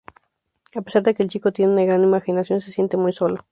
[0.73, 3.45] A pesar de que el chico tiene una gran imaginación, se siente muy solo.